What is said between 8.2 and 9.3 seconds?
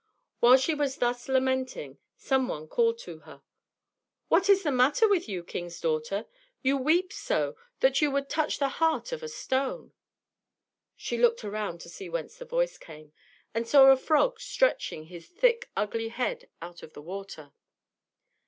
touch the heart of a